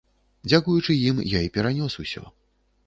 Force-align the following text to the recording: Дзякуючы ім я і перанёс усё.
Дзякуючы 0.47 0.97
ім 1.11 1.21
я 1.37 1.43
і 1.49 1.53
перанёс 1.59 2.01
усё. 2.07 2.27